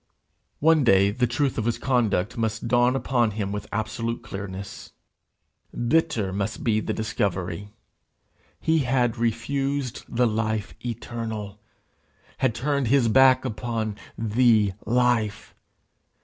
One 0.61 0.83
day 0.83 1.11
the 1.11 1.27
truth 1.27 1.59
of 1.59 1.65
his 1.65 1.77
conduct 1.77 2.35
must 2.35 2.67
dawn 2.67 2.95
upon 2.95 3.29
him 3.37 3.51
with 3.51 3.67
absolute 3.71 4.23
clearness. 4.23 4.93
Bitter 5.87 6.33
must 6.33 6.63
be 6.63 6.79
the 6.79 6.91
discovery. 6.91 7.69
He 8.59 8.79
had 8.79 9.17
refused 9.19 10.01
the 10.09 10.25
life 10.25 10.73
eternal! 10.83 11.59
had 12.39 12.55
turned 12.55 12.87
his 12.87 13.09
back 13.09 13.45
upon 13.45 13.95
The 14.17 14.73
Life! 14.87 15.53